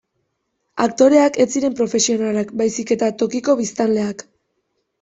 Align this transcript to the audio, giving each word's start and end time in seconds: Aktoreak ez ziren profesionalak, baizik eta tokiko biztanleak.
Aktoreak 0.85 1.37
ez 1.45 1.47
ziren 1.59 1.75
profesionalak, 1.81 2.55
baizik 2.63 2.97
eta 2.99 3.13
tokiko 3.23 3.59
biztanleak. 3.63 4.29